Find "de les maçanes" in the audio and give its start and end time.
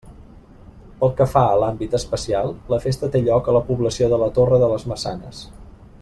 4.65-5.45